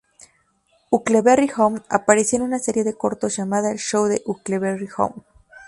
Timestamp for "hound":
1.55-1.83, 4.97-5.21